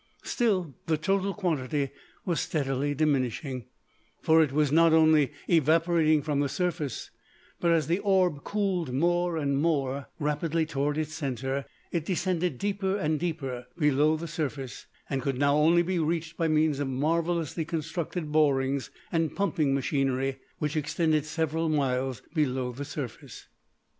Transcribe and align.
Still 0.23 0.73
the 0.87 0.97
total 0.97 1.31
quantity 1.31 1.91
was 2.25 2.39
steadily 2.39 2.95
diminishing, 2.95 3.67
for 4.19 4.41
it 4.41 4.51
was 4.51 4.71
not 4.71 4.93
only 4.93 5.31
evaporating 5.47 6.23
from 6.23 6.39
the 6.39 6.49
surface, 6.49 7.11
but, 7.59 7.69
as 7.69 7.85
the 7.85 7.99
orb 7.99 8.43
cooled 8.43 8.91
more 8.91 9.37
and 9.37 9.61
more 9.61 10.07
rapidly 10.17 10.65
towards 10.65 10.97
its 10.97 11.13
centre, 11.13 11.65
it 11.91 12.03
descended 12.03 12.57
deeper 12.57 12.97
and 12.97 13.19
deeper 13.19 13.67
below 13.77 14.17
the 14.17 14.27
surface, 14.27 14.87
and 15.07 15.21
could 15.21 15.37
now 15.37 15.55
only 15.55 15.83
be 15.83 15.99
reached 15.99 16.35
by 16.35 16.47
means 16.47 16.79
of 16.79 16.87
marvellously 16.87 17.63
constructed 17.63 18.31
borings 18.31 18.89
and 19.11 19.35
pumping 19.35 19.71
machinery 19.75 20.39
which 20.57 20.75
extended 20.75 21.25
several 21.25 21.69
miles 21.69 22.23
below 22.33 22.71
the 22.71 22.85
surface. 22.85 23.45